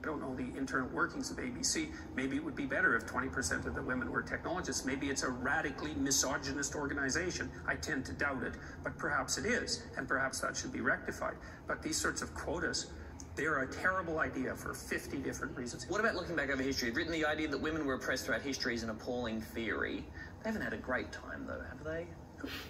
I 0.01 0.07
don't 0.07 0.21
know 0.21 0.35
the 0.35 0.57
internal 0.57 0.89
workings 0.89 1.31
of 1.31 1.39
ABC. 1.39 1.89
Maybe 2.15 2.37
it 2.37 2.45
would 2.45 2.55
be 2.55 2.65
better 2.65 2.97
if 2.97 3.07
20% 3.07 3.67
of 3.67 3.75
the 3.75 3.83
women 3.83 4.11
were 4.11 4.23
technologists. 4.23 4.85
Maybe 4.85 5.09
it's 5.09 5.25
a 5.25 5.29
radically 5.29 5.95
misogynist 5.95 6.75
organization. 6.75 7.51
I 7.67 7.75
tend 7.75 8.07
to 8.07 8.13
doubt 8.13 8.43
it, 8.45 8.55
but 8.85 8.97
perhaps 8.97 9.37
it 9.37 9.45
is, 9.45 9.83
and 9.97 10.07
perhaps 10.07 10.41
that 10.41 10.57
should 10.57 10.73
be 10.73 10.81
rectified. 10.81 11.35
But 11.67 11.83
these 11.83 11.97
sorts 11.97 12.23
of 12.23 12.33
quotas, 12.33 12.93
they're 13.39 13.61
a 13.61 13.67
terrible 13.69 14.19
idea 14.19 14.55
for 14.57 14.75
50 14.75 15.19
different 15.19 15.57
reasons. 15.57 15.87
What 15.89 16.01
about 16.01 16.17
looking 16.17 16.35
back 16.35 16.51
over 16.51 16.61
history? 16.61 16.89
You've 16.89 16.97
written 16.97 17.13
the 17.13 17.25
idea 17.25 17.47
that 17.49 17.59
women 17.59 17.87
were 17.87 17.95
oppressed 17.95 18.27
throughout 18.27 18.43
history 18.43 18.75
is 18.75 18.83
an 18.83 18.91
appalling 18.91 19.41
theory. 19.41 20.05
They 20.43 20.49
haven't 20.51 20.63
had 20.63 20.73
a 20.73 20.79
great 20.79 21.13
time, 21.13 21.47
though, 21.47 21.63
have 21.69 21.85
they? 21.85 22.09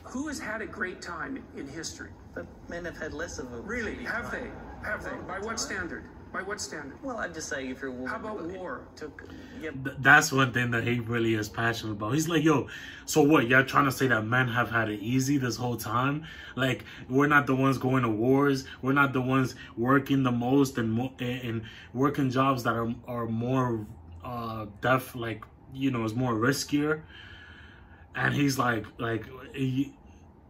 Who 0.05 0.29
has 0.29 0.39
had 0.39 0.61
a 0.61 0.67
great 0.67 1.01
time 1.01 1.43
in 1.57 1.67
history? 1.67 2.11
But 2.35 2.47
men 2.69 2.85
have 2.85 2.99
had 2.99 3.15
less 3.15 3.39
of 3.39 3.51
a 3.53 3.61
Really? 3.61 3.97
Have 4.05 4.31
time. 4.31 4.51
they? 4.83 4.87
Have 4.89 5.03
they? 5.05 5.11
By 5.27 5.39
what 5.39 5.49
time. 5.49 5.59
standard? 5.59 6.05
By 6.33 6.43
what 6.43 6.61
standard? 6.61 7.03
Well, 7.03 7.17
I'm 7.17 7.33
just 7.33 7.49
saying, 7.49 7.71
if 7.71 7.81
you're 7.81 7.91
a 7.91 7.95
woman, 7.95 8.09
How 8.09 8.17
about 8.17 8.41
it 8.41 8.59
war? 8.59 8.83
Took, 8.97 9.29
yeah, 9.61 9.71
that's 9.99 10.31
one 10.31 10.53
thing 10.53 10.71
that 10.73 10.85
he 10.85 11.01
really 11.01 11.35
is 11.35 11.49
passionate 11.49 11.93
about. 11.93 12.13
He's 12.13 12.29
like, 12.29 12.45
yo, 12.45 12.69
so 13.07 13.23
what? 13.23 13.49
Y'all 13.49 13.65
trying 13.65 13.87
to 13.87 13.93
say 13.93 14.09
that 14.09 14.27
men 14.27 14.49
have 14.49 14.71
had 14.71 14.91
it 14.91 15.01
easy 15.01 15.39
this 15.39 15.57
whole 15.57 15.77
time? 15.77 16.27
Like, 16.55 16.85
we're 17.09 17.29
not 17.29 17.47
the 17.47 17.55
ones 17.55 17.79
going 17.79 18.03
to 18.03 18.11
wars. 18.11 18.67
We're 18.83 18.93
not 18.93 19.15
the 19.15 19.23
ones 19.23 19.55
working 19.77 20.23
the 20.23 20.33
most 20.33 20.77
and 20.77 20.93
mo- 20.93 21.13
and 21.19 21.41
and 21.43 21.63
working 21.95 22.31
jobs 22.31 22.63
that 22.65 22.75
are 22.75 22.95
are 23.07 23.27
more 23.27 23.87
uh 24.23 24.67
def 24.83 25.15
like 25.15 25.45
you 25.73 25.91
know 25.91 26.05
is 26.05 26.15
more 26.15 26.35
riskier. 26.35 27.03
And 28.15 28.35
he's 28.35 28.59
like, 28.59 28.85
like 28.99 29.25
he, 29.55 29.95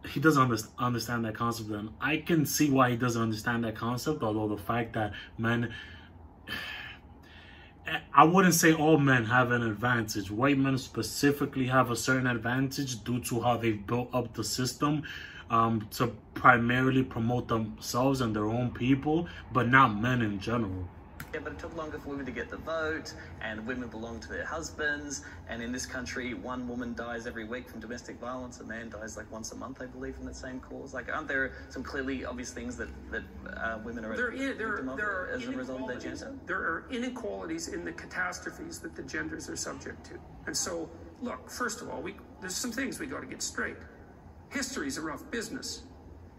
he 0.07 0.19
doesn't 0.19 0.63
understand 0.77 1.25
that 1.25 1.35
concept, 1.35 1.69
and 1.69 1.89
I 1.99 2.17
can 2.17 2.45
see 2.45 2.69
why 2.69 2.91
he 2.91 2.95
doesn't 2.97 3.21
understand 3.21 3.63
that 3.65 3.75
concept. 3.75 4.23
Although 4.23 4.55
the 4.55 4.61
fact 4.61 4.93
that 4.93 5.13
men 5.37 5.73
I 8.13 8.23
wouldn't 8.23 8.53
say 8.53 8.73
all 8.73 8.97
men 8.97 9.25
have 9.25 9.51
an 9.51 9.63
advantage. 9.63 10.29
White 10.29 10.57
men 10.57 10.77
specifically 10.77 11.65
have 11.67 11.89
a 11.89 11.95
certain 11.95 12.27
advantage 12.27 13.03
due 13.03 13.19
to 13.21 13.41
how 13.41 13.57
they've 13.57 13.85
built 13.85 14.09
up 14.13 14.33
the 14.35 14.43
system 14.43 15.03
um, 15.49 15.87
to 15.91 16.07
primarily 16.35 17.03
promote 17.03 17.47
themselves 17.47 18.21
and 18.21 18.35
their 18.35 18.45
own 18.45 18.71
people, 18.71 19.27
but 19.51 19.67
not 19.69 19.99
men 19.99 20.21
in 20.21 20.39
general. 20.39 20.87
Yeah, 21.33 21.39
but 21.43 21.53
it 21.53 21.59
took 21.59 21.75
longer 21.75 21.99
for 21.99 22.09
women 22.09 22.25
to 22.25 22.31
get 22.31 22.49
the 22.49 22.57
vote, 22.57 23.13
and 23.41 23.65
women 23.65 23.87
belong 23.89 24.19
to 24.21 24.29
their 24.29 24.45
husbands. 24.45 25.23
And 25.47 25.61
in 25.61 25.71
this 25.71 25.85
country, 25.85 26.33
one 26.33 26.67
woman 26.67 26.93
dies 26.93 27.27
every 27.27 27.45
week 27.45 27.69
from 27.69 27.79
domestic 27.79 28.19
violence. 28.19 28.59
A 28.59 28.63
man 28.63 28.89
dies 28.89 29.17
like 29.17 29.31
once 29.31 29.51
a 29.51 29.55
month, 29.55 29.81
I 29.81 29.85
believe, 29.85 30.15
from 30.15 30.25
that 30.25 30.35
same 30.35 30.59
cause. 30.59 30.93
Like, 30.93 31.13
aren't 31.13 31.27
there 31.27 31.53
some 31.69 31.83
clearly 31.83 32.25
obvious 32.25 32.51
things 32.51 32.77
that 32.77 32.89
that 33.11 33.23
uh, 33.57 33.79
women 33.83 34.05
are 34.05 34.15
There, 34.15 34.31
is, 34.31 34.57
there, 34.57 34.81
there 34.97 35.09
are 35.09 35.29
as 35.33 35.45
a 35.45 35.51
result 35.51 35.81
of 35.81 35.87
their 35.87 35.99
gender? 35.99 36.35
There 36.45 36.57
are 36.57 36.85
inequalities 36.91 37.67
in 37.69 37.85
the 37.85 37.91
catastrophes 37.91 38.79
that 38.79 38.95
the 38.95 39.03
genders 39.03 39.49
are 39.49 39.55
subject 39.55 40.05
to. 40.07 40.13
And 40.47 40.55
so, 40.55 40.89
look, 41.21 41.49
first 41.49 41.81
of 41.81 41.89
all, 41.89 42.01
we, 42.01 42.15
there's 42.41 42.55
some 42.55 42.71
things 42.71 42.99
we 42.99 43.05
got 43.05 43.21
to 43.21 43.27
get 43.27 43.41
straight. 43.41 43.77
History's 44.49 44.97
a 44.97 45.01
rough 45.01 45.29
business. 45.29 45.83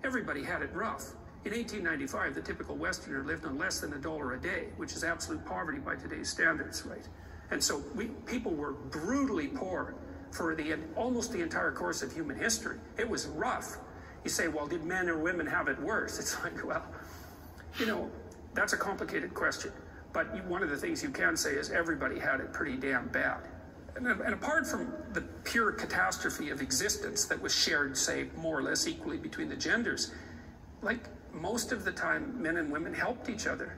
Everybody 0.03 0.43
had 0.43 0.63
it 0.63 0.71
rough. 0.75 1.13
In 1.43 1.53
1895, 1.53 2.35
the 2.35 2.43
typical 2.43 2.77
Westerner 2.77 3.25
lived 3.25 3.47
on 3.47 3.57
less 3.57 3.81
than 3.81 3.95
a 3.95 3.99
dollar 3.99 4.35
a 4.35 4.41
day, 4.41 4.67
which 4.77 4.93
is 4.93 5.05
absolute 5.05 5.43
poverty 5.47 5.79
by 5.79 5.97
today's 5.97 6.29
standards, 6.29 6.85
right? 6.85 7.09
And 7.51 7.65
so 7.65 7.83
we 7.95 8.07
people 8.27 8.53
were 8.53 8.73
brutally 8.73 9.49
poor 9.49 9.95
for 10.33 10.55
the 10.55 10.77
almost 10.97 11.33
the 11.33 11.41
entire 11.41 11.73
course 11.73 12.03
of 12.03 12.13
human 12.13 12.37
history. 12.37 12.79
It 12.99 13.09
was 13.09 13.27
rough. 13.27 13.79
You 14.23 14.29
say, 14.29 14.49
well, 14.49 14.67
did 14.67 14.85
men 14.85 15.09
or 15.09 15.17
women 15.17 15.47
have 15.47 15.69
it 15.69 15.81
worse? 15.81 16.19
It's 16.21 16.43
like, 16.45 16.63
well, 16.63 16.85
you 17.79 17.87
know, 17.87 18.11
that's 18.53 18.75
a 18.75 18.77
complicated 18.77 19.33
question. 19.33 19.73
But 20.13 20.37
you, 20.37 20.43
one 20.43 20.63
of 20.63 20.69
the 20.69 20.77
things 20.77 21.03
you 21.03 21.09
can 21.09 21.39
say 21.39 21.53
is 21.55 21.71
everybody 21.71 22.19
had 22.19 22.41
it 22.41 22.53
pretty 22.53 22.77
damn 22.77 23.09
bad. 23.09 23.49
And, 23.97 24.07
and 24.07 24.35
apart 24.35 24.67
from 24.67 24.93
the 25.15 25.23
pure 25.45 25.73
catastrophe 25.73 26.51
of 26.51 26.61
existence 26.61 27.25
that 27.25 27.41
was 27.41 27.55
shared, 27.55 27.97
say, 27.97 28.29
more 28.37 28.59
or 28.59 28.63
less 28.63 28.87
equally 28.87 29.17
between 29.17 29.49
the 29.49 29.57
genders, 29.57 30.13
like 30.83 31.09
most 31.35 31.73
of 31.73 31.85
the 31.85 31.93
time, 31.93 32.41
men 32.41 32.57
and 32.57 32.71
women 32.71 32.93
helped 32.95 33.29
each 33.29 33.47
other. 33.47 33.77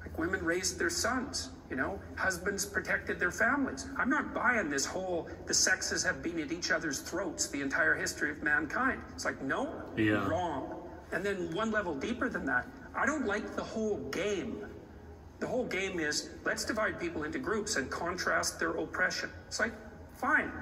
Like 0.00 0.18
women 0.18 0.44
raised 0.44 0.78
their 0.78 0.90
sons, 0.90 1.50
you 1.70 1.76
know, 1.76 1.98
husbands 2.16 2.66
protected 2.66 3.18
their 3.18 3.30
families. 3.30 3.86
I'm 3.96 4.10
not 4.10 4.34
buying 4.34 4.68
this 4.68 4.84
whole 4.84 5.28
the 5.46 5.54
sexes 5.54 6.04
have 6.04 6.22
been 6.22 6.38
at 6.40 6.52
each 6.52 6.70
other's 6.70 7.00
throats 7.00 7.48
the 7.48 7.60
entire 7.62 7.94
history 7.94 8.30
of 8.30 8.42
mankind. 8.42 9.00
It's 9.14 9.24
like, 9.24 9.40
no, 9.42 9.82
Yeah. 9.96 10.28
wrong. 10.28 10.82
And 11.12 11.24
then 11.24 11.52
one 11.54 11.70
level 11.70 11.94
deeper 11.94 12.28
than 12.28 12.44
that, 12.46 12.66
I 12.94 13.06
don't 13.06 13.26
like 13.26 13.56
the 13.56 13.62
whole 13.62 13.98
game. 14.10 14.66
The 15.40 15.46
whole 15.46 15.64
game 15.64 15.98
is 16.00 16.30
let's 16.44 16.64
divide 16.64 17.00
people 17.00 17.24
into 17.24 17.38
groups 17.38 17.76
and 17.76 17.90
contrast 17.90 18.58
their 18.58 18.70
oppression. 18.70 19.30
It's 19.48 19.58
like, 19.60 19.72
fine, 20.12 20.52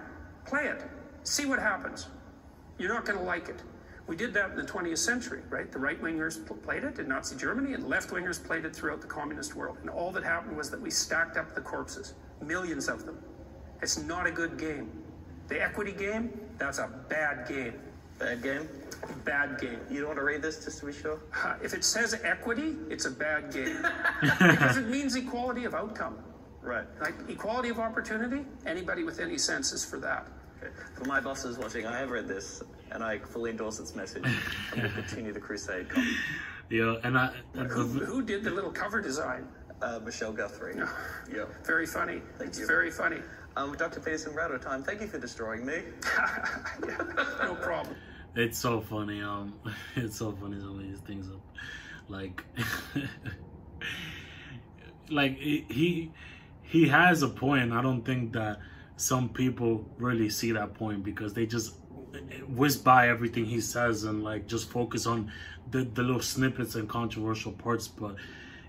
play 0.47 0.67
it, 0.67 0.83
see 1.25 1.47
what 1.47 1.59
happens. 1.59 2.09
You're 2.79 2.93
not 2.93 3.05
going 3.05 3.19
to 3.19 3.25
like 3.25 3.49
it. 3.49 3.63
We 4.13 4.19
did 4.19 4.35
that 4.35 4.51
in 4.51 4.57
the 4.57 4.63
20th 4.63 4.99
century, 4.99 5.41
right? 5.49 5.73
The 5.73 5.79
right 5.79 5.99
wingers 6.03 6.47
pl- 6.47 6.57
played 6.57 6.85
it 6.85 6.99
in 6.99 7.09
Nazi 7.09 7.35
Germany, 7.35 7.73
and 7.73 7.89
left 7.89 8.11
wingers 8.11 8.45
played 8.45 8.67
it 8.67 8.77
throughout 8.77 9.01
the 9.01 9.07
communist 9.07 9.57
world. 9.57 9.79
And 9.81 9.89
all 9.89 10.13
that 10.13 10.23
happened 10.23 10.55
was 10.55 10.71
that 10.71 10.79
we 10.79 10.91
stacked 10.91 11.39
up 11.39 11.55
the 11.55 11.63
corpses, 11.63 12.13
millions 12.43 12.91
of 12.91 13.07
them. 13.07 13.19
It's 13.81 13.97
not 13.97 14.27
a 14.27 14.31
good 14.31 14.59
game. 14.59 14.91
The 15.49 15.63
equity 15.63 15.93
game, 15.93 16.39
that's 16.59 16.77
a 16.77 16.91
bad 17.09 17.49
game. 17.49 17.73
Bad 18.19 18.43
game. 18.43 18.69
Bad 19.25 19.59
game. 19.59 19.79
You 19.91 20.01
don't 20.01 20.09
want 20.09 20.19
to 20.19 20.25
read 20.25 20.43
this 20.43 20.63
just 20.63 20.81
to 20.81 20.87
be 20.89 20.93
sure? 20.93 21.19
Uh, 21.43 21.55
if 21.65 21.73
it 21.73 21.83
says 21.83 22.15
equity, 22.23 22.77
it's 22.91 23.07
a 23.07 23.11
bad 23.11 23.51
game. 23.51 23.79
because 24.21 24.77
it 24.77 24.89
means 24.89 25.17
equality 25.17 25.65
of 25.65 25.75
outcome. 25.75 26.19
Right. 26.61 26.85
Like 27.01 27.15
equality 27.31 27.71
of 27.71 27.79
opportunity, 27.79 28.45
anybody 28.67 29.05
with 29.05 29.21
any 29.21 29.39
sense 29.39 29.73
is 29.73 29.87
for 29.87 29.99
that. 30.01 30.27
For 30.95 31.05
my 31.05 31.21
bosses 31.21 31.59
watching, 31.59 31.87
I 31.87 31.99
have 31.99 32.11
read 32.11 32.29
this, 32.29 32.63
and 32.91 33.03
I 33.03 33.19
fully 33.19 33.51
endorse 33.51 33.79
its 33.81 33.95
message, 33.95 34.25
and 34.73 34.83
will 34.83 34.91
continue 35.03 35.33
the 35.33 35.41
crusade. 35.41 35.87
Yeah, 36.71 36.97
and 37.05 37.19
I 37.19 37.33
and 37.55 37.71
Who, 37.71 37.85
the, 38.01 38.05
who 38.07 38.23
did 38.23 38.45
the 38.45 38.51
little 38.51 38.71
cover 38.73 39.01
design? 39.01 39.47
Uh, 39.81 39.99
Michelle 40.05 40.33
Guthrie. 40.33 40.77
yeah. 41.35 41.45
Very 41.65 41.87
funny. 41.87 42.23
Thank 42.39 42.51
it's 42.51 42.61
you. 42.61 42.67
very 42.69 42.91
funny. 42.91 43.19
Um, 43.57 43.75
Dr. 43.77 43.99
Peterson, 44.01 44.33
we're 44.33 44.41
out 44.41 44.53
of 44.53 44.63
time. 44.63 44.83
Thank 44.85 45.01
you 45.01 45.09
for 45.09 45.19
destroying 45.19 45.67
me. 45.67 45.81
No 47.43 47.55
problem. 47.57 47.97
it's 48.37 48.59
so 48.59 48.81
funny. 48.81 49.21
Um, 49.23 49.55
it's 49.97 50.17
so 50.17 50.33
funny 50.33 50.59
some 50.61 50.79
of 50.79 50.83
these 50.83 51.01
things. 51.01 51.29
Are, 51.29 51.41
Like, 52.09 52.45
like 55.11 55.37
he 55.39 56.11
he 56.63 56.89
has 56.89 57.23
a 57.23 57.29
point. 57.29 57.73
I 57.73 57.83
don't 57.83 58.03
think 58.05 58.33
that 58.33 58.59
some 59.03 59.29
people 59.29 59.85
really 59.99 60.31
see 60.31 60.53
that 60.53 60.75
point 60.75 61.03
because 61.03 61.35
they 61.35 61.45
just 61.45 61.75
whiz 62.51 62.77
by 62.77 63.09
everything 63.09 63.45
he 63.45 63.61
says 63.61 64.05
and 64.05 64.23
like 64.23 64.47
just 64.47 64.71
focus 64.71 65.07
on 65.07 65.29
the, 65.73 65.83
the 65.83 66.03
little 66.03 66.23
snippets 66.23 66.77
and 66.77 66.89
controversial 66.89 67.51
parts. 67.51 67.89
But 67.89 68.15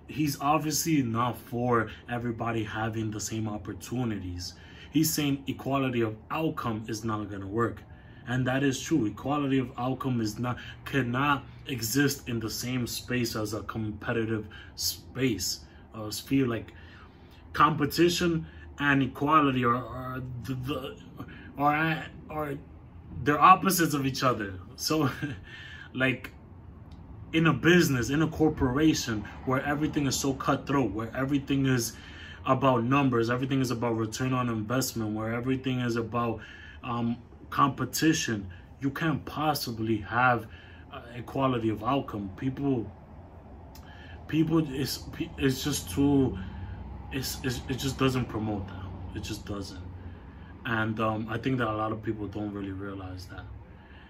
he's 0.07 0.41
obviously 0.41 1.03
not 1.03 1.37
for 1.37 1.91
everybody 2.09 2.63
having 2.63 3.11
the 3.11 3.19
same 3.19 3.47
opportunities. 3.47 4.55
He's 4.89 5.13
saying 5.13 5.43
equality 5.45 6.01
of 6.01 6.15
outcome 6.31 6.85
is 6.87 7.03
not 7.03 7.29
to 7.29 7.45
work. 7.45 7.83
And 8.25 8.47
that 8.47 8.63
is 8.63 8.81
true. 8.81 9.05
Equality 9.05 9.59
of 9.59 9.71
outcome 9.77 10.19
is 10.19 10.39
not 10.39 10.57
cannot 10.83 11.43
exist 11.67 12.27
in 12.27 12.39
the 12.39 12.49
same 12.49 12.87
space 12.87 13.35
as 13.35 13.53
a 13.53 13.61
competitive 13.61 14.47
space. 14.75 15.59
Uh 15.93 16.09
sphere 16.09 16.47
like 16.47 16.73
competition 17.53 18.47
and 18.91 19.03
equality 19.03 19.63
are, 19.63 19.75
are 19.75 20.21
the, 20.43 20.53
the 20.53 20.95
are 21.57 22.05
are 22.29 22.53
they're 23.23 23.39
opposites 23.39 23.93
of 23.93 24.05
each 24.05 24.23
other. 24.23 24.55
So, 24.75 25.09
like 25.93 26.31
in 27.31 27.47
a 27.47 27.53
business, 27.53 28.09
in 28.09 28.21
a 28.21 28.27
corporation 28.27 29.23
where 29.45 29.63
everything 29.63 30.07
is 30.07 30.19
so 30.19 30.33
cutthroat, 30.33 30.91
where 30.91 31.15
everything 31.15 31.65
is 31.65 31.93
about 32.45 32.83
numbers, 32.83 33.29
everything 33.29 33.61
is 33.61 33.71
about 33.71 33.95
return 33.95 34.33
on 34.33 34.49
investment, 34.49 35.15
where 35.15 35.33
everything 35.33 35.79
is 35.79 35.95
about 35.95 36.41
um, 36.83 37.17
competition, 37.49 38.49
you 38.81 38.89
can't 38.89 39.23
possibly 39.25 39.97
have 39.97 40.47
uh, 40.91 41.01
equality 41.15 41.69
of 41.69 41.83
outcome. 41.83 42.29
People, 42.35 42.91
people, 44.27 44.61
it's 44.73 45.05
it's 45.37 45.63
just 45.63 45.89
too, 45.89 46.37
it's, 47.13 47.37
it's 47.43 47.61
it 47.69 47.75
just 47.75 47.97
doesn't 47.97 48.25
promote 48.25 48.67
that. 48.67 49.17
It 49.17 49.23
just 49.23 49.45
doesn't. 49.45 49.81
And 50.65 50.99
um, 50.99 51.27
I 51.29 51.37
think 51.37 51.57
that 51.59 51.67
a 51.67 51.75
lot 51.75 51.91
of 51.91 52.01
people 52.01 52.27
don't 52.27 52.53
really 52.53 52.71
realize 52.71 53.25
that. 53.27 53.43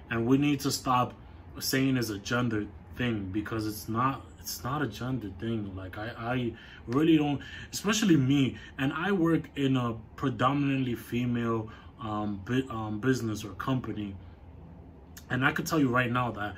And 0.10 0.26
we 0.26 0.38
need 0.38 0.60
to 0.62 0.72
stop 0.72 1.14
saying 1.60 1.98
it's 1.98 2.10
a 2.10 2.18
gender 2.20 2.66
thing 2.96 3.30
because 3.32 3.68
it's 3.68 3.90
not 3.90 4.26
it's 4.40 4.64
not 4.64 4.82
a 4.82 4.88
gender 4.88 5.30
thing 5.40 5.76
like 5.76 5.98
i 5.98 6.12
i 6.18 6.54
really 6.88 7.18
don't 7.18 7.42
especially 7.72 8.18
me 8.18 8.58
and 8.78 8.92
i 8.94 9.12
work 9.12 9.44
in 9.56 9.78
a 9.78 9.96
predominantly 10.16 10.96
female 10.96 11.70
um, 12.02 12.42
bi- 12.46 12.64
um 12.70 13.00
business 13.00 13.44
or 13.44 13.52
company 13.54 14.16
and 15.30 15.46
i 15.46 15.52
could 15.52 15.66
tell 15.66 15.80
you 15.80 15.90
right 15.90 16.12
now 16.12 16.30
that 16.32 16.54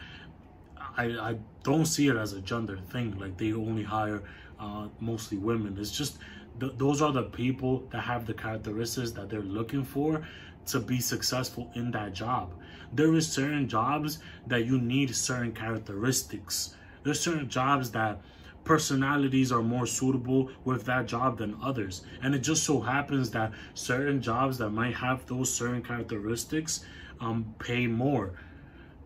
i 0.97 1.05
i 1.05 1.35
don't 1.63 1.85
see 1.85 2.07
it 2.07 2.15
as 2.15 2.33
a 2.33 2.41
gender 2.41 2.77
thing 2.89 3.17
like 3.19 3.37
they 3.37 3.53
only 3.53 3.83
hire 3.83 4.23
uh 4.59 4.87
mostly 4.99 5.37
women 5.37 5.77
it's 5.79 5.91
just 5.91 6.17
th- 6.59 6.73
those 6.77 7.01
are 7.01 7.11
the 7.11 7.23
people 7.23 7.87
that 7.91 8.01
have 8.01 8.25
the 8.25 8.33
characteristics 8.33 9.11
that 9.11 9.29
they're 9.29 9.41
looking 9.41 9.83
for 9.83 10.23
to 10.67 10.79
be 10.79 10.99
successful 10.99 11.71
in 11.75 11.91
that 11.91 12.13
job. 12.13 12.51
There 12.93 13.13
is 13.13 13.31
certain 13.31 13.67
jobs 13.67 14.19
that 14.47 14.65
you 14.65 14.79
need 14.79 15.15
certain 15.15 15.51
characteristics. 15.51 16.75
There's 17.03 17.19
certain 17.19 17.49
jobs 17.49 17.91
that 17.91 18.21
personalities 18.63 19.51
are 19.51 19.61
more 19.61 19.85
suitable 19.85 20.49
with 20.63 20.85
that 20.85 21.05
job 21.05 21.37
than 21.37 21.55
others. 21.61 22.03
And 22.23 22.33
it 22.33 22.39
just 22.39 22.63
so 22.63 22.81
happens 22.81 23.29
that 23.31 23.51
certain 23.75 24.21
jobs 24.21 24.57
that 24.57 24.71
might 24.71 24.95
have 24.95 25.25
those 25.27 25.53
certain 25.53 25.83
characteristics 25.83 26.83
um, 27.21 27.53
pay 27.59 27.85
more. 27.85 28.33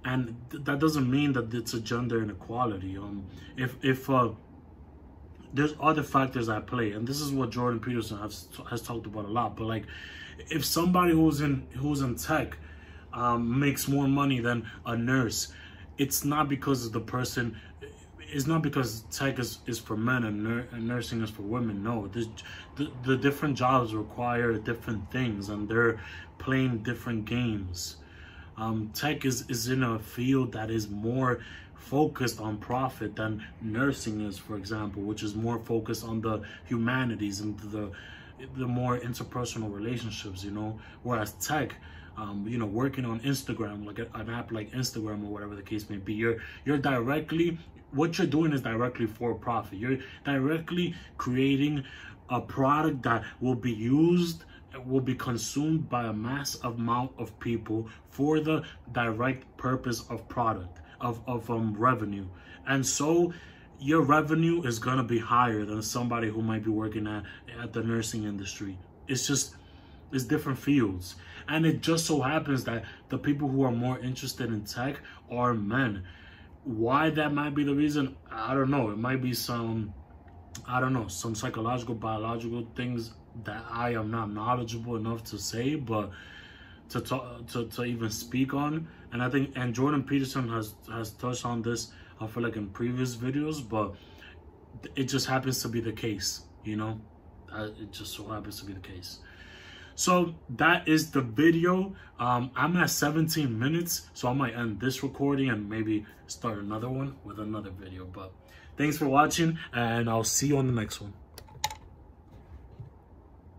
And 0.06 0.36
th- 0.50 0.64
that 0.64 0.80
doesn't 0.80 1.12
mean 1.12 1.34
that 1.34 1.54
it's 1.54 1.74
a 1.74 1.82
gender 1.82 2.24
inequality. 2.24 2.98
Um, 2.98 3.26
if 3.58 3.76
if 3.84 4.10
uh, 4.10 4.30
there's 5.54 5.74
other 5.82 6.04
factors 6.04 6.50
at 6.50 6.68
play, 6.68 6.92
and 6.92 7.08
this 7.08 7.20
is 7.20 7.32
what 7.32 7.50
Jordan 7.50 7.80
Peterson 7.80 8.18
has 8.20 8.48
has 8.70 8.82
talked 8.82 9.06
about 9.06 9.26
a 9.26 9.30
lot. 9.30 9.56
But 9.56 9.66
like, 9.66 9.86
if 10.50 10.64
somebody 10.66 11.14
who's 11.14 11.42
in 11.42 11.68
who's 11.76 12.02
in 12.02 12.16
tech 12.16 12.58
um, 13.14 13.60
makes 13.60 13.88
more 13.88 14.08
money 14.08 14.40
than 14.40 14.68
a 14.86 14.96
nurse, 14.96 15.54
it's 15.98 16.24
not 16.24 16.50
because 16.50 16.92
the 16.92 17.00
person. 17.02 17.58
It's 18.32 18.46
not 18.46 18.62
because 18.62 19.06
tech 19.10 19.40
is, 19.40 19.58
is 19.66 19.80
for 19.80 19.98
men 19.98 20.24
and, 20.24 20.44
nur- 20.44 20.68
and 20.72 20.88
nursing 20.88 21.24
is 21.24 21.32
for 21.32 21.42
women. 21.42 21.82
No, 21.84 22.06
the, 22.06 22.30
the 23.04 23.18
different 23.18 23.58
jobs 23.58 23.96
require 23.96 24.54
different 24.54 25.12
things, 25.12 25.50
and 25.50 25.68
they're 25.68 26.00
playing 26.38 26.84
different 26.84 27.26
games. 27.26 27.96
Um, 28.56 28.92
tech 28.94 29.26
is, 29.26 29.50
is 29.50 29.70
in 29.70 29.82
a 29.82 29.98
field 29.98 30.52
that 30.52 30.70
is 30.70 30.90
more 30.90 31.40
focused 31.80 32.40
on 32.40 32.58
profit 32.58 33.16
than 33.16 33.44
nursing 33.62 34.22
is, 34.22 34.38
for 34.38 34.58
example, 34.58 35.02
which 35.02 35.24
is 35.24 35.34
more 35.34 35.58
focused 35.58 36.04
on 36.04 36.22
the 36.22 36.42
humanities 36.66 37.40
and 37.40 37.58
the 37.60 37.92
the 38.56 38.68
more 38.68 38.98
interpersonal 39.00 39.74
relationships, 39.74 40.44
you 40.44 40.52
know. 40.52 40.80
Whereas 41.04 41.34
tech, 41.34 41.76
um, 42.18 42.46
you 42.48 42.58
know, 42.58 42.66
working 42.66 43.06
on 43.06 43.20
Instagram, 43.22 43.86
like 43.86 44.00
an 44.00 44.30
app 44.30 44.52
like 44.52 44.72
Instagram 44.72 45.24
or 45.24 45.32
whatever 45.32 45.56
the 45.56 45.62
case 45.62 45.90
may 45.90 45.98
be, 45.98 46.14
you're 46.14 46.38
you're 46.66 46.78
directly 46.78 47.58
what 47.92 48.18
you're 48.18 48.28
doing 48.28 48.54
is 48.54 48.62
directly 48.62 49.08
for 49.08 49.34
profit. 49.34 49.80
You're 49.80 49.98
directly 50.24 50.96
creating 51.18 51.84
a 52.30 52.40
product 52.40 53.02
that 53.04 53.24
will 53.42 53.56
be 53.56 53.74
used 53.74 54.44
will 54.86 55.02
be 55.02 55.16
consumed 55.16 55.90
by 55.90 56.06
a 56.06 56.14
mass 56.14 56.56
amount 56.64 57.12
of 57.18 57.38
people 57.40 57.90
for 58.12 58.40
the 58.40 58.62
direct 58.92 59.44
purpose 59.58 60.08
of 60.12 60.28
product 60.30 60.80
of, 61.02 61.22
of 61.28 61.50
um 61.50 61.76
revenue. 61.78 62.26
And 62.68 62.86
so 62.86 63.34
your 63.80 64.02
revenue 64.02 64.64
is 64.64 64.80
gonna 64.80 65.04
be 65.04 65.20
higher 65.20 65.66
than 65.66 65.82
somebody 65.82 66.30
who 66.30 66.42
might 66.42 66.64
be 66.64 66.70
working 66.70 67.08
at 67.08 67.24
at 67.62 67.74
the 67.74 67.84
nursing 67.84 68.24
industry. 68.24 68.78
It's 69.08 69.28
just 69.28 69.56
it's 70.12 70.24
different 70.24 70.60
fields. 70.60 71.16
And 71.48 71.66
it 71.66 71.82
just 71.82 72.06
so 72.06 72.22
happens 72.22 72.64
that 72.66 72.84
the 73.10 73.18
people 73.18 73.48
who 73.48 73.64
are 73.64 73.72
more 73.72 74.00
interested 74.00 74.50
in 74.50 74.64
tech 74.66 75.00
are 75.32 75.54
men. 75.54 76.04
Why 76.64 77.10
that 77.12 77.34
might 77.34 77.56
be 77.56 77.64
the 77.64 77.74
reason 77.74 78.16
i 78.32 78.54
don't 78.54 78.70
know. 78.70 78.90
It 78.92 78.98
might 78.98 79.22
be 79.22 79.34
some 79.34 79.94
i 80.68 80.80
don't 80.80 80.94
know 80.94 81.08
some 81.08 81.36
psychological 81.36 81.96
biological 81.96 82.68
things 82.76 83.14
that 83.44 83.64
i 83.72 83.94
am 83.94 84.12
not 84.12 84.32
knowledgeable 84.32 84.96
enough 84.96 85.24
to 85.24 85.38
say 85.38 85.76
but 85.76 86.12
to 86.90 87.00
talk 87.00 87.48
to, 87.48 87.68
to 87.68 87.84
even 87.84 88.10
speak 88.10 88.54
on 88.54 88.88
and 89.12 89.22
i 89.24 89.30
think 89.30 89.52
and 89.56 89.74
jordan 89.74 90.04
peterson 90.04 90.48
has 90.50 90.76
has 90.92 91.12
touched 91.12 91.46
on 91.46 91.62
this 91.62 91.92
i 92.20 92.28
feel 92.28 92.44
like 92.44 92.56
in 92.56 92.70
previous 92.70 93.16
videos 93.16 93.68
but 93.68 93.96
it 94.96 95.06
just 95.06 95.26
happens 95.26 95.62
to 95.62 95.68
be 95.68 95.82
the 95.82 95.92
case 95.92 96.44
you 96.64 96.76
know? 96.76 97.00
Uh, 97.52 97.70
it 97.80 97.92
just 97.92 98.14
so 98.14 98.28
happens 98.28 98.60
to 98.60 98.66
be 98.66 98.74
the 98.74 98.80
case. 98.80 99.20
So 99.96 100.36
that 100.52 100.88
is 100.88 101.12
the 101.12 101.22
video. 101.22 101.96
Um 102.20 102.52
i'm 102.56 102.78
at 102.78 102.90
17 102.90 103.58
minutes 103.58 104.10
so 104.14 104.28
i 104.28 104.34
might 104.34 104.56
end 104.56 104.80
this 104.80 105.04
recording 105.04 105.50
and 105.50 105.70
maybe 105.70 106.06
start 106.28 106.58
another 106.60 106.90
one 106.90 107.16
with 107.24 107.40
another 107.40 107.70
video 107.70 108.06
but 108.06 108.34
thanks 108.78 108.98
for 108.98 109.08
watching 109.08 109.58
and 109.74 110.10
i'll 110.10 110.24
see 110.24 110.48
you 110.48 110.58
on 110.58 110.68
the 110.68 110.74
next 110.74 111.02
one. 111.02 111.14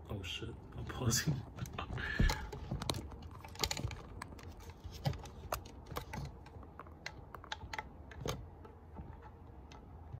Oh 0.09 0.21
shit. 0.23 0.53
I'm 0.77 0.85
pausing 0.85 1.35